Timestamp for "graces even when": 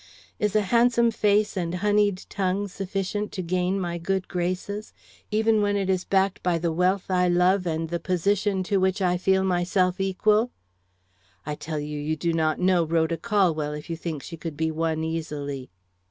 4.27-5.77